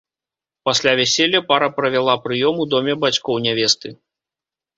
[0.69, 3.87] Пасля вяселля пара правяла прыём у доме бацькоў нявесты.